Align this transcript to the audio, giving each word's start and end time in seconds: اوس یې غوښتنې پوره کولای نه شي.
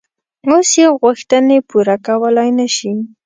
اوس 0.49 0.69
یې 0.81 0.87
غوښتنې 1.01 1.57
پوره 1.69 1.95
کولای 2.07 2.49
نه 2.59 2.67
شي. 2.75 2.91